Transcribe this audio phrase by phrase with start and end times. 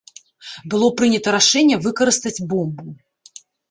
[0.75, 3.01] Было прынята рашэнне выкарыстаць бомбу.